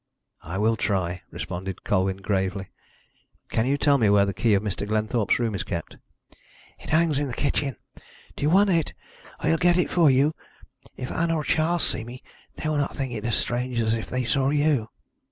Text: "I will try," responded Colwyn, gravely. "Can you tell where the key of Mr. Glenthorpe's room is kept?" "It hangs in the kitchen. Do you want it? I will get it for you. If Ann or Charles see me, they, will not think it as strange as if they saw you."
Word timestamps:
"I 0.41 0.57
will 0.57 0.77
try," 0.77 1.21
responded 1.29 1.83
Colwyn, 1.83 2.23
gravely. 2.23 2.71
"Can 3.49 3.67
you 3.67 3.77
tell 3.77 3.99
where 3.99 4.25
the 4.25 4.33
key 4.33 4.55
of 4.55 4.63
Mr. 4.63 4.87
Glenthorpe's 4.87 5.37
room 5.37 5.53
is 5.53 5.61
kept?" 5.61 5.97
"It 6.79 6.89
hangs 6.89 7.19
in 7.19 7.27
the 7.27 7.35
kitchen. 7.35 7.75
Do 8.35 8.41
you 8.41 8.49
want 8.49 8.71
it? 8.71 8.95
I 9.41 9.51
will 9.51 9.57
get 9.59 9.77
it 9.77 9.91
for 9.91 10.09
you. 10.09 10.33
If 10.97 11.11
Ann 11.11 11.29
or 11.29 11.43
Charles 11.43 11.83
see 11.83 12.03
me, 12.03 12.23
they, 12.55 12.67
will 12.67 12.77
not 12.77 12.95
think 12.95 13.13
it 13.13 13.25
as 13.25 13.35
strange 13.35 13.79
as 13.79 13.93
if 13.93 14.07
they 14.07 14.23
saw 14.23 14.49
you." 14.49 14.89